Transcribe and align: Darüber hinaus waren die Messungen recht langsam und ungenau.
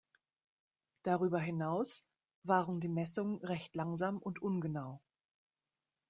Darüber 1.03 1.39
hinaus 1.39 2.01
waren 2.41 2.79
die 2.79 2.87
Messungen 2.89 3.37
recht 3.45 3.75
langsam 3.75 4.17
und 4.17 4.41
ungenau. 4.41 4.99